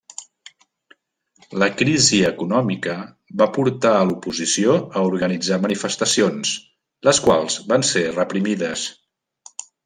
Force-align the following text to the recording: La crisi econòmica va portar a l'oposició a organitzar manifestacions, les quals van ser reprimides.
La 1.63 1.67
crisi 1.81 2.21
econòmica 2.29 2.95
va 3.41 3.47
portar 3.57 3.91
a 3.97 4.07
l'oposició 4.13 4.79
a 4.79 5.05
organitzar 5.11 5.61
manifestacions, 5.67 6.55
les 7.11 7.21
quals 7.29 7.61
van 7.75 7.87
ser 7.93 8.05
reprimides. 8.19 8.89